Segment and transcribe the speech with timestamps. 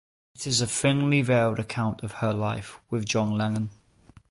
[0.33, 3.69] It is a thinly veiled account of her life with John Lennon.